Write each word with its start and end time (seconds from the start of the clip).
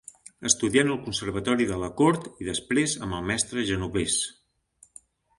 Estudià 0.49 0.83
en 0.83 0.87
el 0.93 0.97
Conservatori 1.07 1.67
de 1.71 1.75
la 1.83 1.89
cort 1.99 2.25
i 2.43 2.47
després 2.47 2.95
amb 3.07 3.17
el 3.17 3.27
mestre 3.27 3.65
Genovés. 3.69 4.17